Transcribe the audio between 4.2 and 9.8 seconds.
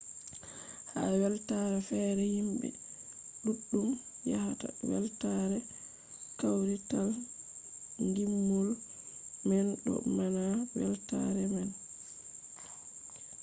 yahata weltare kawrital ngimol man